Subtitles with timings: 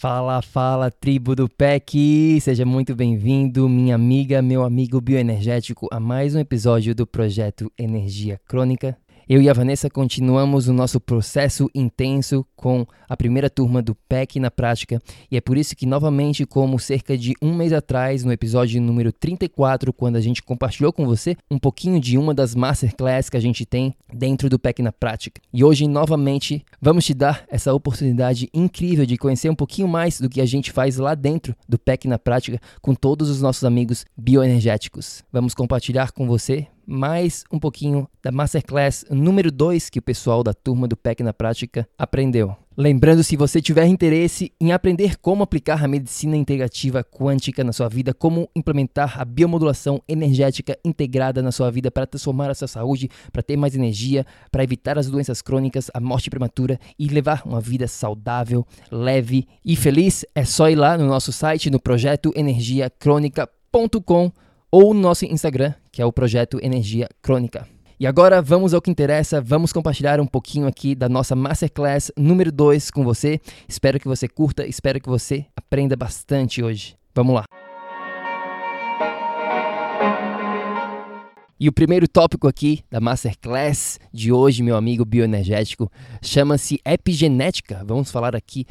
[0.00, 2.40] Fala, fala, tribo do PEC!
[2.40, 8.40] Seja muito bem-vindo, minha amiga, meu amigo bioenergético, a mais um episódio do projeto Energia
[8.48, 8.96] Crônica.
[9.32, 14.40] Eu e a Vanessa continuamos o nosso processo intenso com a primeira turma do PEC
[14.40, 15.00] na prática,
[15.30, 19.12] e é por isso que, novamente, como cerca de um mês atrás, no episódio número
[19.12, 23.40] 34, quando a gente compartilhou com você um pouquinho de uma das masterclass que a
[23.40, 25.40] gente tem dentro do PEC na prática.
[25.52, 30.28] E hoje, novamente, vamos te dar essa oportunidade incrível de conhecer um pouquinho mais do
[30.28, 34.04] que a gente faz lá dentro do PEC na prática com todos os nossos amigos
[34.16, 35.22] bioenergéticos.
[35.32, 40.52] Vamos compartilhar com você mais um pouquinho da Masterclass número 2 que o pessoal da
[40.52, 42.56] turma do PEC na prática aprendeu.
[42.76, 47.88] Lembrando, se você tiver interesse em aprender como aplicar a medicina integrativa quântica na sua
[47.88, 53.08] vida, como implementar a biomodulação energética integrada na sua vida para transformar a sua saúde,
[53.32, 57.60] para ter mais energia, para evitar as doenças crônicas, a morte prematura e levar uma
[57.60, 64.32] vida saudável, leve e feliz, é só ir lá no nosso site no projeto energiacrônica.com
[64.70, 67.66] ou no nosso Instagram, que é o projeto Energia Crônica.
[67.98, 72.50] E agora vamos ao que interessa, vamos compartilhar um pouquinho aqui da nossa Masterclass número
[72.50, 73.38] 2 com você.
[73.68, 76.96] Espero que você curta, espero que você aprenda bastante hoje.
[77.14, 77.44] Vamos lá!
[81.58, 85.92] E o primeiro tópico aqui da Masterclass de hoje, meu amigo bioenergético,
[86.22, 87.84] chama-se epigenética.
[87.86, 88.64] Vamos falar aqui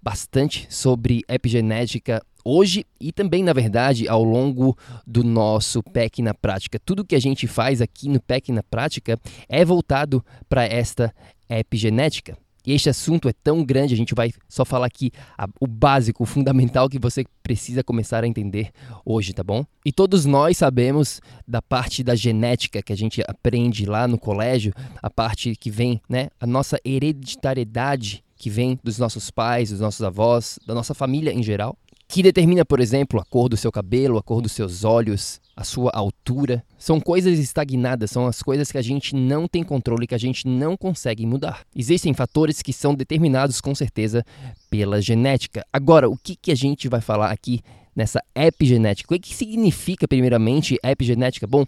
[0.00, 4.76] bastante sobre epigenética hoje e também, na verdade, ao longo
[5.06, 6.80] do nosso PEC na prática.
[6.82, 11.14] Tudo que a gente faz aqui no PEC na prática é voltado para esta
[11.48, 12.36] epigenética.
[12.66, 16.22] E este assunto é tão grande, a gente vai só falar aqui a, o básico,
[16.22, 18.70] o fundamental que você precisa começar a entender
[19.04, 19.64] hoje, tá bom?
[19.84, 24.74] E todos nós sabemos da parte da genética que a gente aprende lá no colégio,
[25.02, 30.02] a parte que vem, né, a nossa hereditariedade que vem dos nossos pais, dos nossos
[30.02, 31.76] avós, da nossa família em geral
[32.08, 35.62] que determina, por exemplo, a cor do seu cabelo, a cor dos seus olhos, a
[35.62, 36.64] sua altura.
[36.78, 40.48] São coisas estagnadas, são as coisas que a gente não tem controle, que a gente
[40.48, 41.66] não consegue mudar.
[41.76, 44.24] Existem fatores que são determinados com certeza
[44.70, 45.66] pela genética.
[45.70, 47.60] Agora, o que, que a gente vai falar aqui
[47.94, 49.14] nessa epigenética?
[49.14, 51.46] O que significa, primeiramente, epigenética?
[51.46, 51.66] Bom,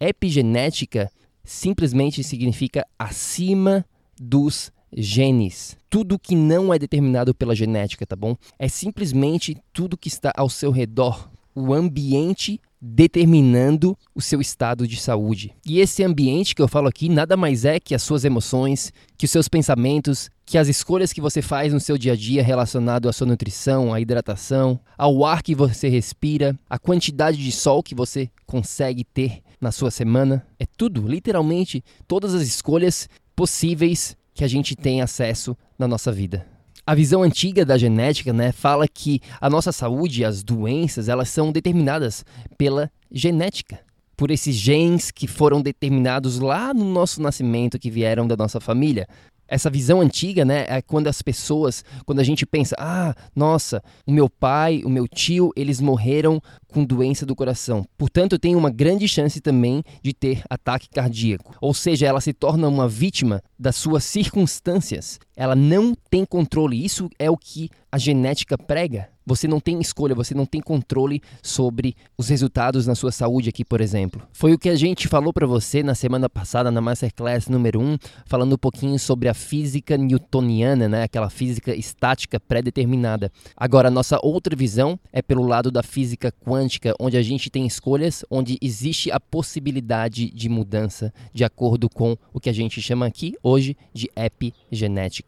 [0.00, 1.08] epigenética
[1.44, 3.86] simplesmente significa acima
[4.20, 5.76] dos genes.
[5.88, 8.36] Tudo que não é determinado pela genética, tá bom?
[8.58, 14.96] É simplesmente tudo que está ao seu redor, o ambiente determinando o seu estado de
[14.96, 15.52] saúde.
[15.64, 19.24] E esse ambiente que eu falo aqui nada mais é que as suas emoções, que
[19.24, 23.08] os seus pensamentos, que as escolhas que você faz no seu dia a dia relacionado
[23.08, 27.94] à sua nutrição, à hidratação, ao ar que você respira, a quantidade de sol que
[27.94, 30.46] você consegue ter na sua semana.
[30.58, 36.46] É tudo, literalmente, todas as escolhas possíveis que a gente tem acesso na nossa vida.
[36.86, 41.50] A visão antiga da genética né, fala que a nossa saúde, as doenças, elas são
[41.50, 42.24] determinadas
[42.56, 43.80] pela genética,
[44.16, 49.08] por esses genes que foram determinados lá no nosso nascimento, que vieram da nossa família
[49.48, 54.12] essa visão antiga, né, é quando as pessoas, quando a gente pensa, ah, nossa, o
[54.12, 57.86] meu pai, o meu tio, eles morreram com doença do coração.
[57.96, 61.54] Portanto, eu tenho uma grande chance também de ter ataque cardíaco.
[61.60, 65.18] Ou seja, ela se torna uma vítima das suas circunstâncias.
[65.36, 66.82] Ela não tem controle.
[66.82, 69.08] Isso é o que a genética prega.
[69.28, 73.64] Você não tem escolha, você não tem controle sobre os resultados na sua saúde aqui,
[73.64, 74.22] por exemplo.
[74.32, 77.98] Foi o que a gente falou para você na semana passada na Masterclass número 1,
[78.24, 81.02] falando um pouquinho sobre a física newtoniana, né?
[81.02, 83.32] aquela física estática pré-determinada.
[83.56, 87.66] Agora, a nossa outra visão é pelo lado da física quântica, onde a gente tem
[87.66, 93.06] escolhas, onde existe a possibilidade de mudança de acordo com o que a gente chama
[93.06, 95.25] aqui hoje de epigenética.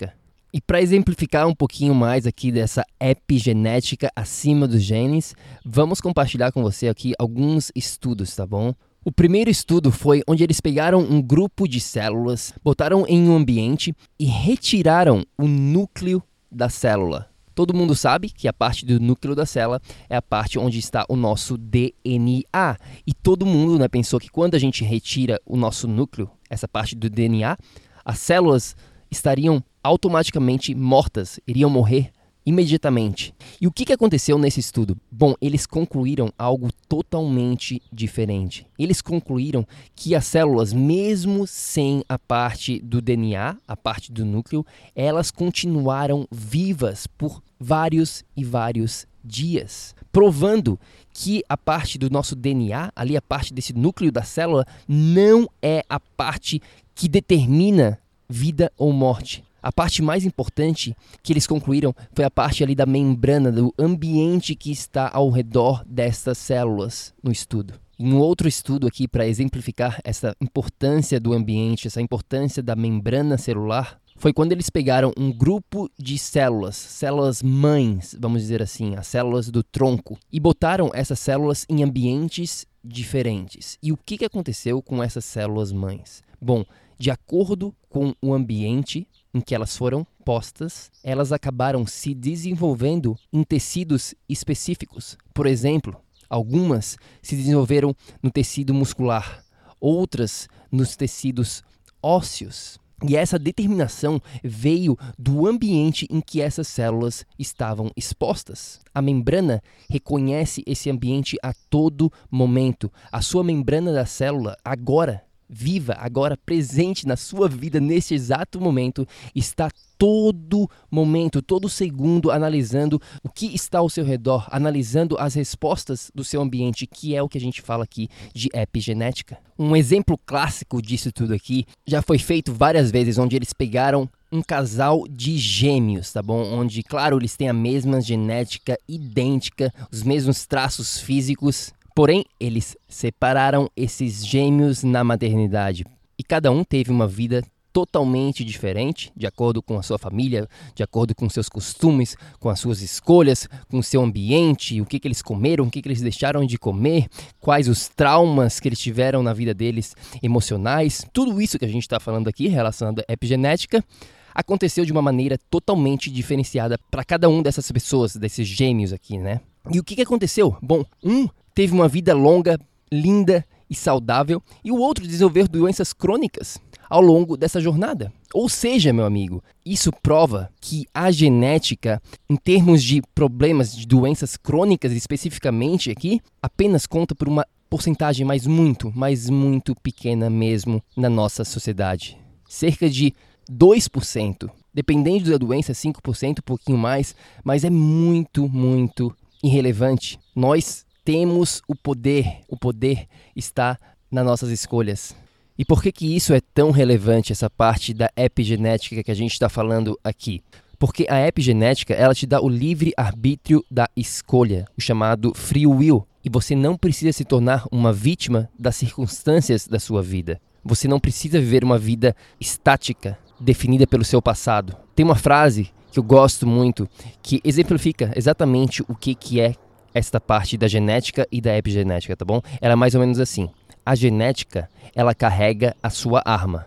[0.52, 6.62] E para exemplificar um pouquinho mais aqui dessa epigenética acima dos genes, vamos compartilhar com
[6.62, 8.74] você aqui alguns estudos, tá bom?
[9.04, 13.94] O primeiro estudo foi onde eles pegaram um grupo de células, botaram em um ambiente
[14.18, 17.28] e retiraram o núcleo da célula.
[17.54, 21.04] Todo mundo sabe que a parte do núcleo da célula é a parte onde está
[21.08, 22.76] o nosso DNA.
[23.06, 26.94] E todo mundo né, pensou que quando a gente retira o nosso núcleo, essa parte
[26.94, 27.56] do DNA,
[28.04, 28.76] as células
[29.10, 32.12] estariam automaticamente mortas, iriam morrer
[32.44, 33.34] imediatamente.
[33.60, 34.96] E o que, que aconteceu nesse estudo?
[35.10, 38.66] Bom, eles concluíram algo totalmente diferente.
[38.78, 44.64] Eles concluíram que as células, mesmo sem a parte do DNA, a parte do núcleo,
[44.94, 50.80] elas continuaram vivas por vários e vários dias, provando
[51.12, 55.84] que a parte do nosso DNA, ali a parte desse núcleo da célula, não é
[55.86, 56.62] a parte
[56.94, 59.44] que determina vida ou morte.
[59.68, 64.54] A parte mais importante que eles concluíram foi a parte ali da membrana, do ambiente
[64.54, 67.74] que está ao redor dessas células no estudo.
[67.98, 73.36] Em um outro estudo aqui para exemplificar essa importância do ambiente, essa importância da membrana
[73.36, 79.06] celular, foi quando eles pegaram um grupo de células, células mães, vamos dizer assim, as
[79.06, 83.76] células do tronco, e botaram essas células em ambientes diferentes.
[83.82, 86.22] E o que aconteceu com essas células mães?
[86.40, 86.64] Bom,
[86.98, 89.06] de acordo com o ambiente
[89.38, 95.16] em que elas foram postas, elas acabaram se desenvolvendo em tecidos específicos.
[95.32, 95.96] Por exemplo,
[96.28, 99.44] algumas se desenvolveram no tecido muscular,
[99.80, 101.62] outras nos tecidos
[102.02, 102.78] ósseos.
[103.08, 108.80] E essa determinação veio do ambiente em que essas células estavam expostas.
[108.92, 112.92] A membrana reconhece esse ambiente a todo momento.
[113.12, 119.06] A sua membrana da célula agora viva, agora presente na sua vida neste exato momento,
[119.34, 126.10] está todo momento, todo segundo analisando o que está ao seu redor, analisando as respostas
[126.14, 129.38] do seu ambiente, que é o que a gente fala aqui de epigenética.
[129.58, 134.42] Um exemplo clássico disso tudo aqui já foi feito várias vezes, onde eles pegaram um
[134.42, 136.42] casal de gêmeos, tá bom?
[136.42, 143.68] Onde, claro, eles têm a mesma genética idêntica, os mesmos traços físicos, Porém, eles separaram
[143.76, 145.84] esses gêmeos na maternidade
[146.16, 147.42] e cada um teve uma vida
[147.72, 150.46] totalmente diferente, de acordo com a sua família,
[150.76, 155.08] de acordo com seus costumes, com as suas escolhas, com seu ambiente, o que, que
[155.08, 157.08] eles comeram, o que, que eles deixaram de comer,
[157.40, 161.04] quais os traumas que eles tiveram na vida deles emocionais.
[161.12, 163.84] Tudo isso que a gente está falando aqui relacionado à epigenética
[164.32, 169.40] aconteceu de uma maneira totalmente diferenciada para cada um dessas pessoas, desses gêmeos aqui, né?
[169.70, 170.56] E o que, que aconteceu?
[170.62, 172.58] Bom, um teve uma vida longa,
[172.90, 178.10] linda e saudável, e o outro desenvolveu doenças crônicas ao longo dessa jornada.
[178.32, 182.00] Ou seja, meu amigo, isso prova que a genética,
[182.30, 188.46] em termos de problemas de doenças crônicas especificamente aqui, apenas conta por uma porcentagem, mas
[188.46, 192.16] muito, mas muito pequena mesmo na nossa sociedade.
[192.48, 193.12] Cerca de
[193.50, 194.50] 2%.
[194.72, 200.18] Dependendo da doença, 5%, um pouquinho mais, mas é muito, muito irrelevante.
[200.34, 203.78] Nós temos o poder, o poder está
[204.10, 205.14] nas nossas escolhas.
[205.58, 209.32] E por que, que isso é tão relevante, essa parte da epigenética que a gente
[209.32, 210.42] está falando aqui?
[210.78, 216.06] Porque a epigenética ela te dá o livre arbítrio da escolha, o chamado free will.
[216.24, 220.40] E você não precisa se tornar uma vítima das circunstâncias da sua vida.
[220.64, 224.76] Você não precisa viver uma vida estática, definida pelo seu passado.
[224.94, 226.88] Tem uma frase que eu gosto muito
[227.22, 229.54] que exemplifica exatamente o que, que é
[229.94, 232.40] esta parte da genética e da epigenética, tá bom?
[232.60, 233.48] Ela é mais ou menos assim.
[233.84, 236.66] A genética, ela carrega a sua arma.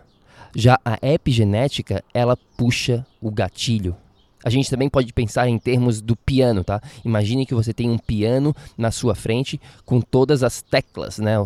[0.54, 3.96] Já a epigenética, ela puxa o gatilho.
[4.44, 6.80] A gente também pode pensar em termos do piano, tá?
[7.04, 11.36] Imagine que você tem um piano na sua frente com todas as teclas, né?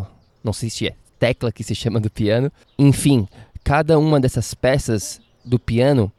[0.43, 2.51] Não sei se é tecla que se chama do piano.
[2.79, 3.29] Enfim,
[3.63, 6.11] cada uma dessas peças do piano,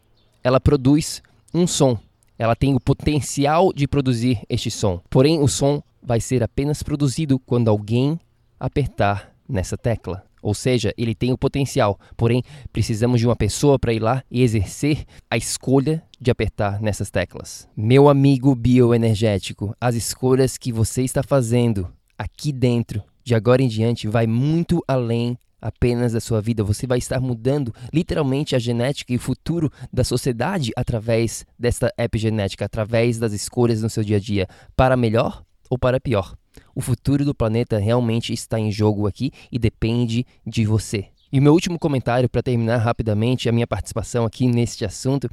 [0.44, 1.22] ela produz
[1.54, 1.98] um som
[2.38, 5.02] ela tem o potencial de produzir este som.
[5.10, 8.20] Porém, o som vai ser apenas produzido quando alguém
[8.60, 10.24] apertar nessa tecla.
[10.42, 14.44] Ou seja, ele tem o potencial, porém precisamos de uma pessoa para ir lá e
[14.44, 17.68] exercer a escolha de apertar nessas teclas.
[17.76, 24.08] Meu amigo bioenergético, as escolhas que você está fazendo aqui dentro, de agora em diante,
[24.08, 29.16] vai muito além apenas da sua vida, você vai estar mudando literalmente a genética e
[29.16, 34.48] o futuro da sociedade através desta epigenética, através das escolhas no seu dia a dia,
[34.76, 36.36] para melhor ou para pior.
[36.74, 41.10] O futuro do planeta realmente está em jogo aqui e depende de você.
[41.30, 45.26] E meu último comentário para terminar rapidamente a minha participação aqui neste assunto,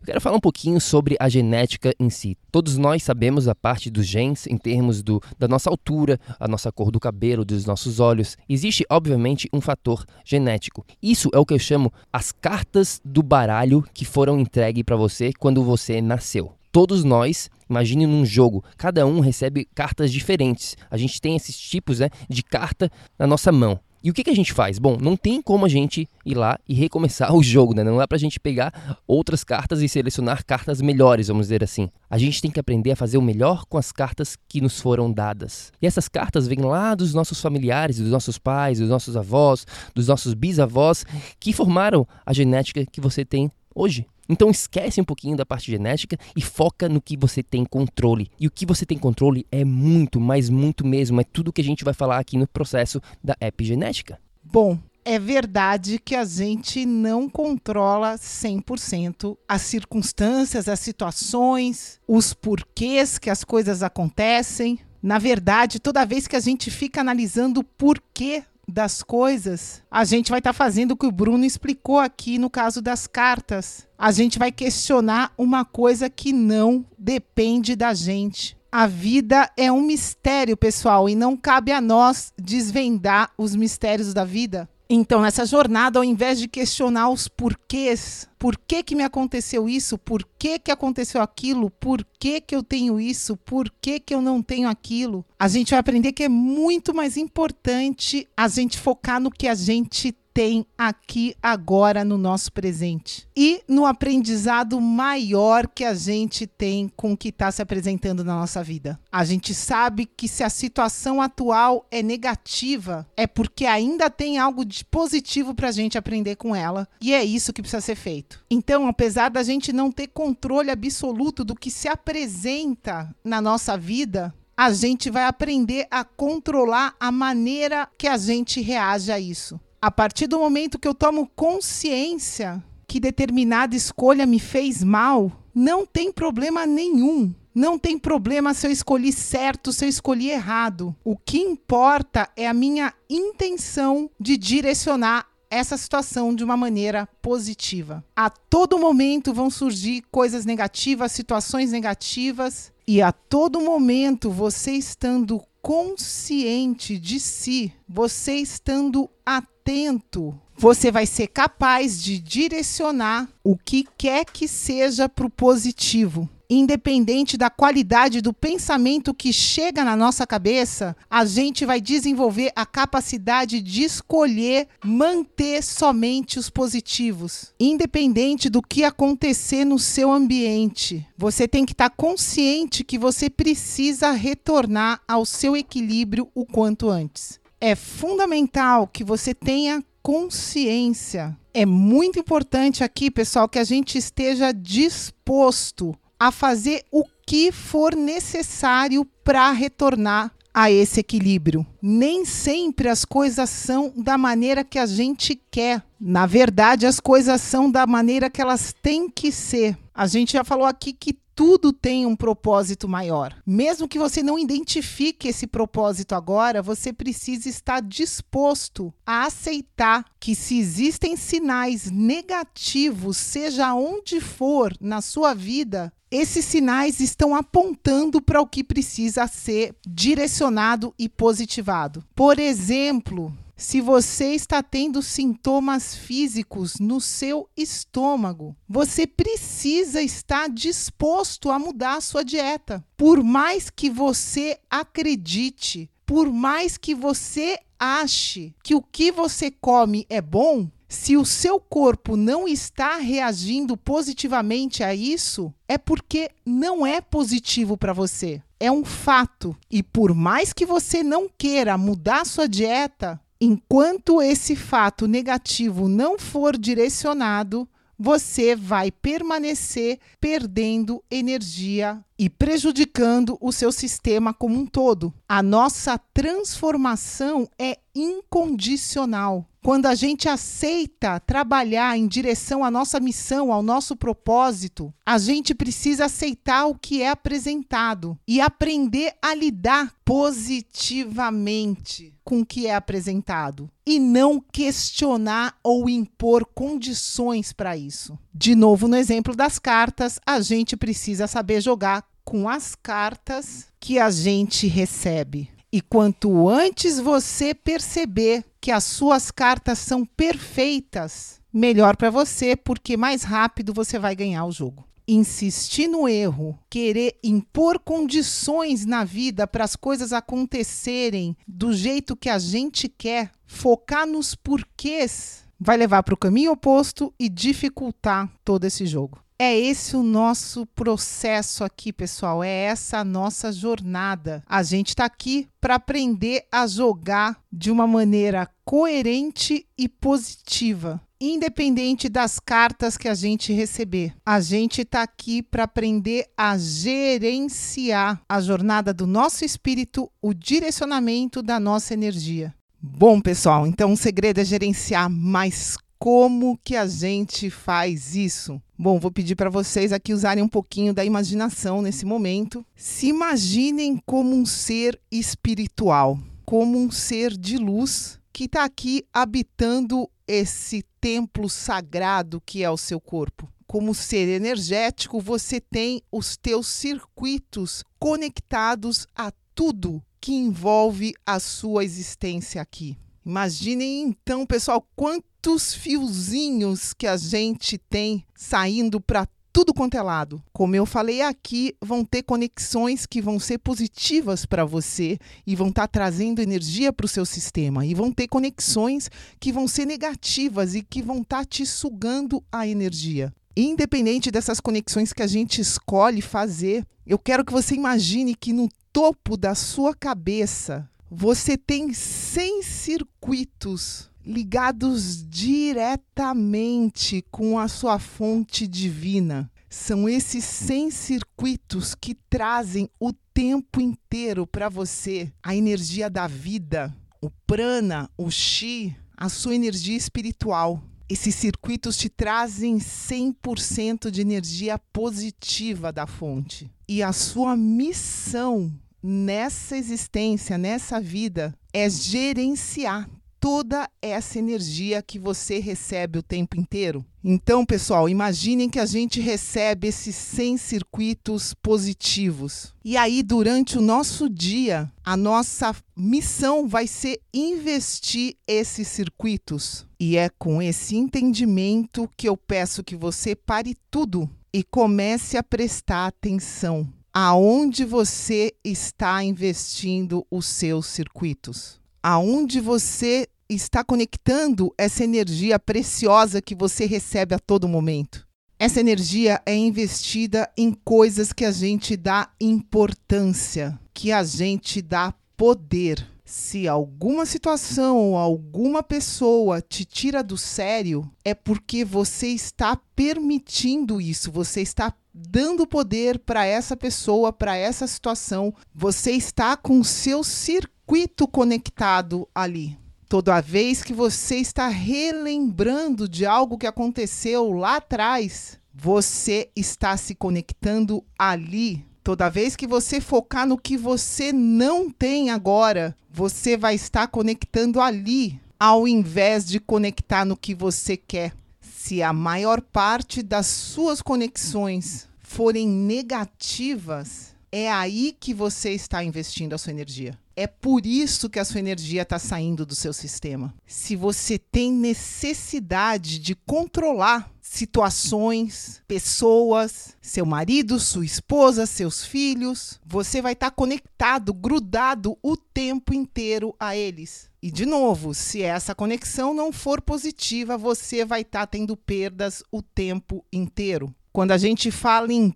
[0.00, 2.38] eu quero falar um pouquinho sobre a genética em si.
[2.50, 6.72] Todos nós sabemos a parte dos genes em termos do, da nossa altura, a nossa
[6.72, 8.38] cor do cabelo, dos nossos olhos.
[8.48, 10.86] Existe, obviamente, um fator genético.
[11.02, 15.32] Isso é o que eu chamo as cartas do baralho que foram entregues para você
[15.38, 16.54] quando você nasceu.
[16.72, 20.78] Todos nós, imagine num jogo, cada um recebe cartas diferentes.
[20.90, 23.78] A gente tem esses tipos né, de carta na nossa mão.
[24.02, 24.78] E o que, que a gente faz?
[24.78, 27.84] Bom, não tem como a gente ir lá e recomeçar o jogo, né?
[27.84, 31.88] Não dá pra gente pegar outras cartas e selecionar cartas melhores, vamos dizer assim.
[32.10, 35.12] A gente tem que aprender a fazer o melhor com as cartas que nos foram
[35.12, 35.72] dadas.
[35.80, 40.08] E essas cartas vêm lá dos nossos familiares, dos nossos pais, dos nossos avós, dos
[40.08, 41.04] nossos bisavós,
[41.38, 44.06] que formaram a genética que você tem hoje.
[44.32, 48.30] Então esquece um pouquinho da parte genética e foca no que você tem controle.
[48.40, 51.20] E o que você tem controle é muito, mas muito mesmo.
[51.20, 54.18] É tudo que a gente vai falar aqui no processo da epigenética.
[54.42, 63.18] Bom, é verdade que a gente não controla 100% as circunstâncias, as situações, os porquês
[63.18, 64.78] que as coisas acontecem.
[65.02, 70.30] Na verdade, toda vez que a gente fica analisando o porquê das coisas, a gente
[70.30, 73.86] vai estar tá fazendo o que o Bruno explicou aqui no caso das cartas.
[73.98, 78.56] A gente vai questionar uma coisa que não depende da gente.
[78.70, 84.24] A vida é um mistério, pessoal, e não cabe a nós desvendar os mistérios da
[84.24, 84.66] vida.
[84.94, 89.96] Então, nessa jornada, ao invés de questionar os porquês, por que, que me aconteceu isso,
[89.96, 94.20] por que, que aconteceu aquilo, por que, que eu tenho isso, por que, que eu
[94.20, 99.18] não tenho aquilo, a gente vai aprender que é muito mais importante a gente focar
[99.18, 105.84] no que a gente tem aqui agora no nosso presente e no aprendizado maior que
[105.84, 108.98] a gente tem com o que está se apresentando na nossa vida.
[109.10, 114.64] A gente sabe que se a situação atual é negativa, é porque ainda tem algo
[114.64, 118.44] de positivo para a gente aprender com ela e é isso que precisa ser feito.
[118.50, 124.34] Então, apesar da gente não ter controle absoluto do que se apresenta na nossa vida,
[124.56, 129.60] a gente vai aprender a controlar a maneira que a gente reage a isso.
[129.82, 135.84] A partir do momento que eu tomo consciência que determinada escolha me fez mal, não
[135.84, 137.34] tem problema nenhum.
[137.52, 140.94] Não tem problema se eu escolhi certo, se eu escolhi errado.
[141.02, 148.04] O que importa é a minha intenção de direcionar essa situação de uma maneira positiva.
[148.14, 155.42] A todo momento vão surgir coisas negativas, situações negativas, e a todo momento você estando
[155.62, 164.24] consciente de si, você estando atento, você vai ser capaz de direcionar o que quer
[164.24, 170.94] que seja para o positivo independente da qualidade do pensamento que chega na nossa cabeça,
[171.08, 178.84] a gente vai desenvolver a capacidade de escolher manter somente os positivos, independente do que
[178.84, 181.06] acontecer no seu ambiente.
[181.16, 186.90] Você tem que estar tá consciente que você precisa retornar ao seu equilíbrio o quanto
[186.90, 187.40] antes.
[187.60, 191.36] É fundamental que você tenha consciência.
[191.54, 197.96] É muito importante aqui, pessoal, que a gente esteja disposto a fazer o que for
[197.96, 201.66] necessário para retornar a esse equilíbrio.
[201.82, 205.82] Nem sempre as coisas são da maneira que a gente quer.
[206.00, 209.76] Na verdade, as coisas são da maneira que elas têm que ser.
[209.92, 213.34] A gente já falou aqui que tudo tem um propósito maior.
[213.44, 220.36] Mesmo que você não identifique esse propósito agora, você precisa estar disposto a aceitar que
[220.36, 228.38] se existem sinais negativos, seja onde for na sua vida, esses sinais estão apontando para
[228.38, 232.04] o que precisa ser direcionado e positivado.
[232.14, 241.50] Por exemplo, se você está tendo sintomas físicos no seu estômago, você precisa estar disposto
[241.50, 242.84] a mudar a sua dieta.
[242.94, 250.06] Por mais que você acredite, por mais que você ache que o que você come
[250.10, 256.86] é bom, se o seu corpo não está reagindo positivamente a isso, é porque não
[256.86, 258.42] é positivo para você.
[258.60, 259.56] É um fato.
[259.70, 266.18] E por mais que você não queira mudar sua dieta, enquanto esse fato negativo não
[266.18, 267.66] for direcionado,
[268.02, 275.14] você vai permanecer perdendo energia e prejudicando o seu sistema como um todo.
[275.28, 279.46] A nossa transformação é incondicional.
[279.62, 285.54] Quando a gente aceita trabalhar em direção à nossa missão, ao nosso propósito, a gente
[285.54, 292.74] precisa aceitar o que é apresentado e aprender a lidar positivamente com o que é
[292.74, 298.18] apresentado e não questionar ou impor condições para isso.
[298.32, 303.98] De novo, no exemplo das cartas, a gente precisa saber jogar com as cartas que
[303.98, 305.50] a gente recebe.
[305.70, 312.96] E quanto antes você perceber que as suas cartas são perfeitas, melhor para você, porque
[312.96, 314.86] mais rápido você vai ganhar o jogo.
[315.06, 322.28] Insistir no erro, querer impor condições na vida para as coisas acontecerem do jeito que
[322.28, 328.64] a gente quer, focar nos porquês, vai levar para o caminho oposto e dificultar todo
[328.64, 329.22] esse jogo.
[329.38, 332.44] É esse o nosso processo aqui, pessoal.
[332.44, 334.40] É essa a nossa jornada.
[334.46, 341.00] A gente está aqui para aprender a jogar de uma maneira coerente e positiva.
[341.24, 348.20] Independente das cartas que a gente receber, a gente está aqui para aprender a gerenciar
[348.28, 352.52] a jornada do nosso espírito, o direcionamento da nossa energia.
[352.76, 358.60] Bom, pessoal, então o segredo é gerenciar mais como que a gente faz isso?
[358.76, 362.66] Bom, vou pedir para vocês aqui usarem um pouquinho da imaginação nesse momento.
[362.74, 370.10] Se imaginem como um ser espiritual, como um ser de luz que está aqui habitando
[370.26, 373.52] esse templo sagrado que é o seu corpo.
[373.66, 381.84] Como ser energético, você tem os teus circuitos conectados a tudo que envolve a sua
[381.84, 382.96] existência aqui.
[383.26, 390.42] Imaginem então, pessoal, quantos fiozinhos que a gente tem saindo para tudo quanto é lado.
[390.52, 395.68] Como eu falei aqui, vão ter conexões que vão ser positivas para você e vão
[395.68, 397.84] estar tá trazendo energia para o seu sistema.
[397.84, 402.42] E vão ter conexões que vão ser negativas e que vão estar tá te sugando
[402.50, 403.32] a energia.
[403.54, 408.68] Independente dessas conexões que a gente escolhe fazer, eu quero que você imagine que no
[408.90, 419.50] topo da sua cabeça você tem 100 circuitos ligados diretamente com a sua fonte divina.
[419.68, 426.94] São esses 100 circuitos que trazem o tempo inteiro para você a energia da vida,
[427.20, 430.82] o prana, o chi, a sua energia espiritual.
[431.08, 436.70] Esses circuitos te trazem 100% de energia positiva da fonte.
[436.88, 443.08] E a sua missão nessa existência, nessa vida, é gerenciar
[443.42, 447.04] toda essa energia que você recebe o tempo inteiro.
[447.24, 452.72] Então, pessoal, imaginem que a gente recebe esses 100 circuitos positivos.
[452.84, 459.84] E aí, durante o nosso dia, a nossa missão vai ser investir esses circuitos.
[459.98, 465.42] E é com esse entendimento que eu peço que você pare tudo e comece a
[465.42, 475.58] prestar atenção aonde você está investindo os seus circuitos, aonde você está conectando essa energia
[475.58, 478.26] preciosa que você recebe a todo momento.
[478.58, 485.12] Essa energia é investida em coisas que a gente dá importância, que a gente dá
[485.36, 486.06] poder.
[486.24, 494.00] Se alguma situação ou alguma pessoa te tira do sério, é porque você está permitindo
[494.00, 498.54] isso, você está dando poder para essa pessoa, para essa situação.
[498.74, 502.78] Você está com o seu circuito conectado ali.
[503.08, 510.14] Toda vez que você está relembrando de algo que aconteceu lá atrás, você está se
[510.14, 511.84] conectando ali.
[512.02, 517.80] Toda vez que você focar no que você não tem agora, você vai estar conectando
[517.80, 521.32] ali, ao invés de conectar no que você quer
[521.82, 529.52] se a maior parte das suas conexões forem negativas, é aí que você está investindo
[529.52, 530.16] a sua energia.
[530.34, 533.54] É por isso que a sua energia está saindo do seu sistema.
[533.66, 543.20] Se você tem necessidade de controlar situações, pessoas, seu marido, sua esposa, seus filhos, você
[543.20, 547.28] vai estar tá conectado, grudado o tempo inteiro a eles.
[547.42, 552.42] E de novo, se essa conexão não for positiva, você vai estar tá tendo perdas
[552.50, 553.94] o tempo inteiro.
[554.12, 555.34] Quando a gente fala em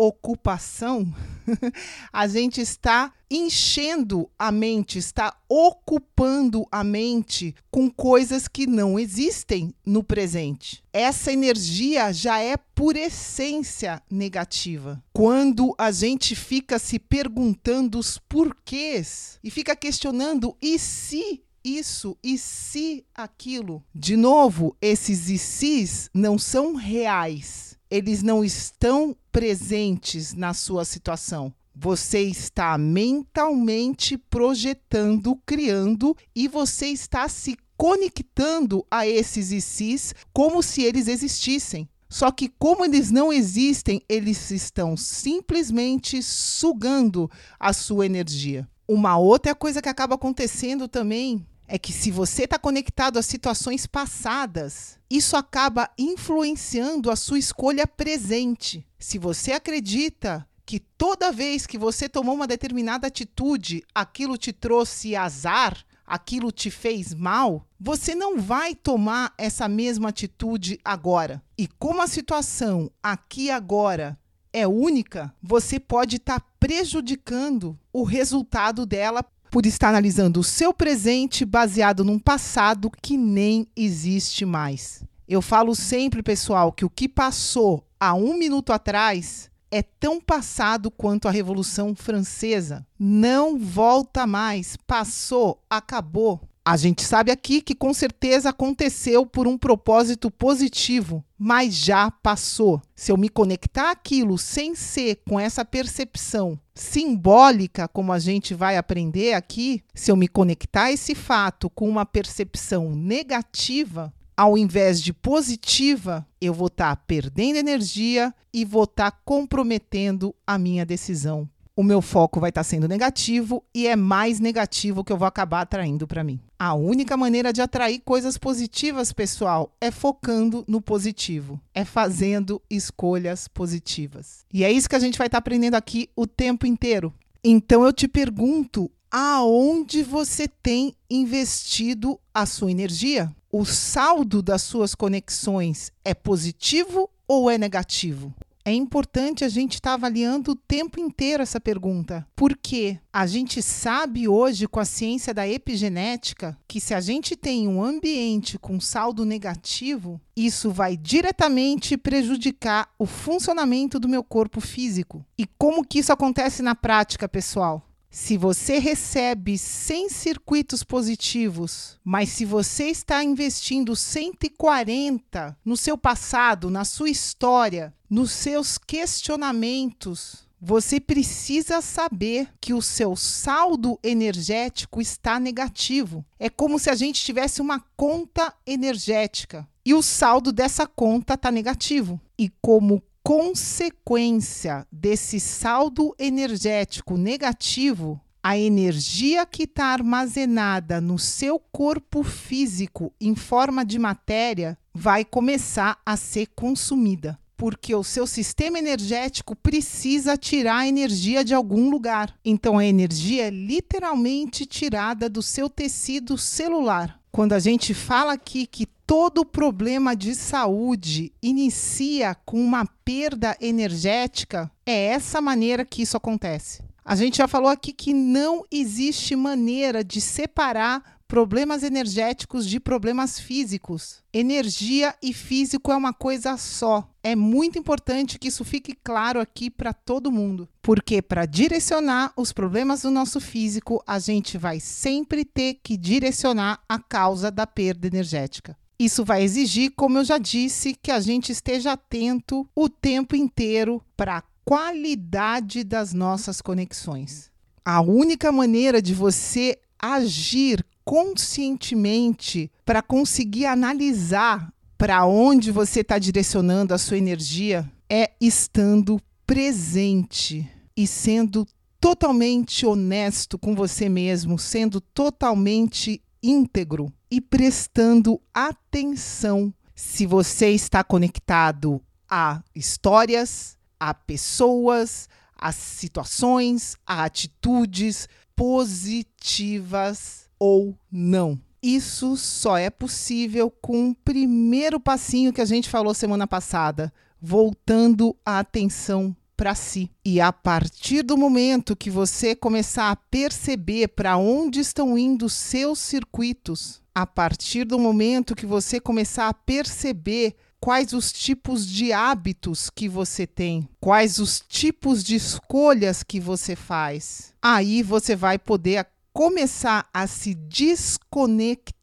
[0.00, 1.14] pré-ocupação,
[2.10, 9.74] a gente está enchendo a mente, está ocupando a mente com coisas que não existem
[9.84, 10.82] no presente.
[10.92, 15.02] Essa energia já é por essência negativa.
[15.12, 22.38] Quando a gente fica se perguntando os porquês e fica questionando e se isso e
[22.38, 23.84] se aquilo.
[23.94, 27.78] De novo, esses e se's não são reais.
[27.90, 31.52] Eles não estão presentes na sua situação.
[31.74, 40.82] Você está mentalmente projetando, criando e você está se conectando a esses se's como se
[40.82, 41.88] eles existissem.
[42.10, 48.68] Só que, como eles não existem, eles estão simplesmente sugando a sua energia.
[48.86, 53.86] Uma outra coisa que acaba acontecendo também é que se você está conectado a situações
[53.86, 58.84] passadas, isso acaba influenciando a sua escolha presente.
[58.98, 65.14] Se você acredita que toda vez que você tomou uma determinada atitude, aquilo te trouxe
[65.14, 71.40] azar, aquilo te fez mal, você não vai tomar essa mesma atitude agora.
[71.56, 74.18] E como a situação aqui agora
[74.52, 80.72] é única, você pode estar tá prejudicando o resultado dela por estar analisando o seu
[80.72, 85.02] presente baseado num passado que nem existe mais.
[85.28, 90.90] Eu falo sempre, pessoal, que o que passou há um minuto atrás é tão passado
[90.90, 92.84] quanto a Revolução Francesa.
[92.98, 94.76] Não volta mais.
[94.86, 96.40] Passou, acabou.
[96.62, 102.82] A gente sabe aqui que com certeza aconteceu por um propósito positivo, mas já passou.
[102.94, 108.76] Se eu me conectar aquilo sem ser com essa percepção simbólica, como a gente vai
[108.76, 115.14] aprender aqui, se eu me conectar esse fato com uma percepção negativa, ao invés de
[115.14, 121.48] positiva, eu vou estar tá perdendo energia e vou estar tá comprometendo a minha decisão
[121.80, 125.26] o meu foco vai estar tá sendo negativo e é mais negativo que eu vou
[125.26, 126.38] acabar atraindo para mim.
[126.58, 133.48] A única maneira de atrair coisas positivas, pessoal, é focando no positivo, é fazendo escolhas
[133.48, 134.44] positivas.
[134.52, 137.14] E é isso que a gente vai estar tá aprendendo aqui o tempo inteiro.
[137.42, 143.34] Então eu te pergunto, aonde você tem investido a sua energia?
[143.50, 148.34] O saldo das suas conexões é positivo ou é negativo?
[148.64, 153.62] É importante a gente estar tá avaliando o tempo inteiro essa pergunta, porque a gente
[153.62, 158.78] sabe hoje, com a ciência da epigenética, que se a gente tem um ambiente com
[158.78, 165.24] saldo negativo, isso vai diretamente prejudicar o funcionamento do meu corpo físico.
[165.38, 167.89] E como que isso acontece na prática, pessoal?
[168.10, 176.68] Se você recebe 100 circuitos positivos, mas se você está investindo 140 no seu passado,
[176.68, 185.38] na sua história, nos seus questionamentos, você precisa saber que o seu saldo energético está
[185.38, 186.24] negativo.
[186.38, 191.50] É como se a gente tivesse uma conta energética e o saldo dessa conta está
[191.50, 192.20] negativo.
[192.38, 202.22] E como consequência desse saldo energético negativo, a energia que está armazenada no seu corpo
[202.22, 207.38] físico em forma de matéria vai começar a ser consumida.
[207.56, 212.34] Porque o seu sistema energético precisa tirar a energia de algum lugar.
[212.42, 217.20] Então, a energia é literalmente tirada do seu tecido celular.
[217.30, 224.70] Quando a gente fala aqui que todo problema de saúde inicia com uma perda energética,
[224.86, 226.84] é essa maneira que isso acontece.
[227.04, 233.40] A gente já falou aqui que não existe maneira de separar problemas energéticos de problemas
[233.40, 234.22] físicos.
[234.32, 237.10] Energia e físico é uma coisa só.
[237.20, 242.52] É muito importante que isso fique claro aqui para todo mundo, porque para direcionar os
[242.52, 248.06] problemas do nosso físico, a gente vai sempre ter que direcionar a causa da perda
[248.06, 248.78] energética.
[249.00, 254.02] Isso vai exigir, como eu já disse, que a gente esteja atento o tempo inteiro
[254.14, 257.50] para a qualidade das nossas conexões.
[257.82, 266.92] A única maneira de você agir conscientemente para conseguir analisar para onde você está direcionando
[266.92, 271.66] a sua energia é estando presente e sendo
[271.98, 282.02] totalmente honesto com você mesmo, sendo totalmente íntegro e prestando atenção se você está conectado
[282.28, 291.60] a histórias, a pessoas, a situações, a atitudes positivas ou não.
[291.82, 298.36] Isso só é possível com o primeiro passinho que a gente falou semana passada, voltando
[298.44, 300.10] a atenção para si.
[300.24, 305.98] E a partir do momento que você começar a perceber para onde estão indo seus
[305.98, 312.88] circuitos, a partir do momento que você começar a perceber quais os tipos de hábitos
[312.88, 319.06] que você tem, quais os tipos de escolhas que você faz, aí você vai poder
[319.30, 321.99] começar a se desconectar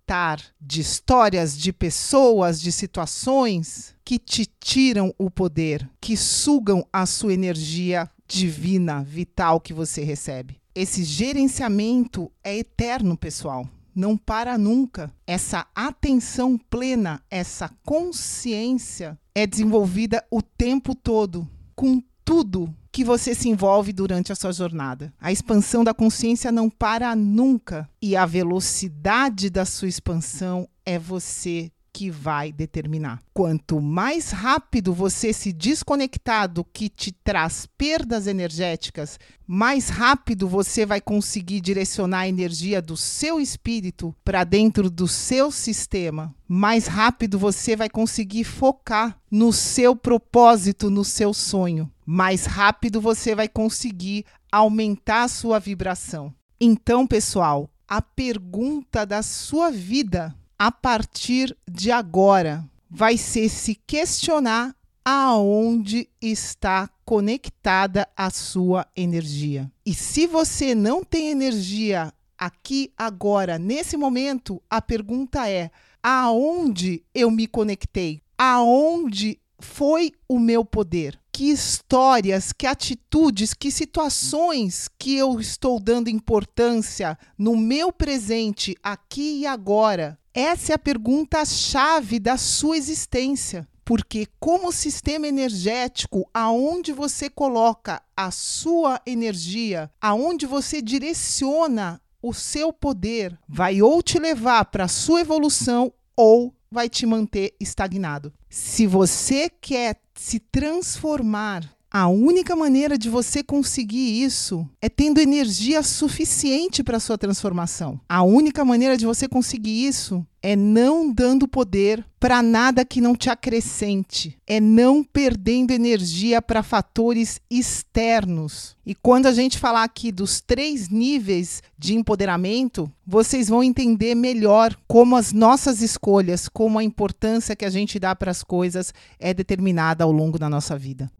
[0.59, 7.33] de histórias, de pessoas, de situações que te tiram o poder, que sugam a sua
[7.33, 10.61] energia divina, vital que você recebe.
[10.73, 13.67] Esse gerenciamento é eterno, pessoal.
[13.93, 15.11] Não para nunca.
[15.25, 23.47] Essa atenção plena, essa consciência é desenvolvida o tempo todo, com tudo que você se
[23.47, 25.13] envolve durante a sua jornada.
[25.21, 31.71] A expansão da consciência não para nunca e a velocidade da sua expansão é você
[31.97, 33.23] que vai determinar.
[33.33, 40.86] Quanto mais rápido você se desconectar do que te traz perdas energéticas, mais rápido você
[40.86, 46.36] vai conseguir direcionar a energia do seu espírito para dentro do seu sistema.
[46.47, 51.91] Mais rápido você vai conseguir focar no seu propósito, no seu sonho.
[52.05, 56.31] Mais rápido você vai conseguir aumentar a sua vibração.
[56.62, 64.75] Então, pessoal, a pergunta da sua vida a partir de agora vai ser se questionar
[65.05, 69.71] aonde está conectada a sua energia.
[69.85, 75.71] E se você não tem energia aqui agora, nesse momento, a pergunta é:
[76.03, 78.21] aonde eu me conectei?
[78.37, 81.19] Aonde foi o meu poder?
[81.38, 89.41] Que histórias, que atitudes, que situações que eu estou dando importância no meu presente, aqui
[89.41, 93.67] e agora, essa é a pergunta-chave da sua existência.
[93.86, 102.73] Porque, como sistema energético, aonde você coloca a sua energia, aonde você direciona o seu
[102.73, 108.34] poder, vai ou te levar para a sua evolução ou vai te manter estagnado.
[108.49, 115.82] Se você quer se transformar a única maneira de você conseguir isso é tendo energia
[115.82, 117.99] suficiente para sua transformação.
[118.10, 123.17] A única maneira de você conseguir isso é não dando poder para nada que não
[123.17, 128.73] te acrescente, é não perdendo energia para fatores externos.
[128.86, 134.73] E quando a gente falar aqui dos três níveis de empoderamento, vocês vão entender melhor
[134.88, 139.33] como as nossas escolhas, como a importância que a gente dá para as coisas é
[139.33, 141.12] determinada ao longo da nossa vida.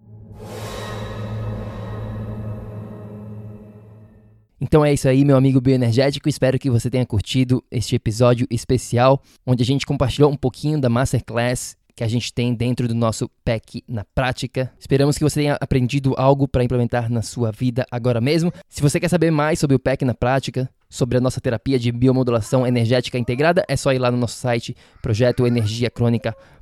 [4.60, 6.28] Então é isso aí, meu amigo bioenergético.
[6.28, 10.90] Espero que você tenha curtido este episódio especial, onde a gente compartilhou um pouquinho da
[10.90, 14.72] Masterclass que a gente tem dentro do nosso PEC na prática.
[14.80, 18.54] Esperamos que você tenha aprendido algo para implementar na sua vida agora mesmo.
[18.70, 21.92] Se você quer saber mais sobre o PEC na prática, sobre a nossa terapia de
[21.92, 26.57] biomodulação energética integrada, é só ir lá no nosso site projetoenergiacronica.com.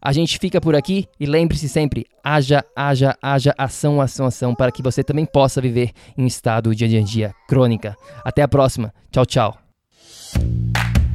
[0.00, 4.70] A gente fica por aqui e lembre-se sempre: haja, haja, haja ação, ação, ação, para
[4.70, 7.96] que você também possa viver em estado de energia crônica.
[8.24, 8.92] Até a próxima.
[9.10, 9.58] Tchau, tchau.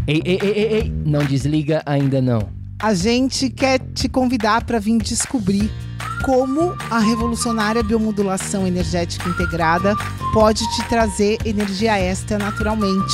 [0.08, 4.80] Ei, ei, ei, ei, ei, não desliga ainda não a gente quer te convidar para
[4.80, 5.72] vir descobrir
[6.26, 9.96] como a revolucionária biomodulação energética integrada
[10.34, 13.14] pode te trazer energia extra naturalmente,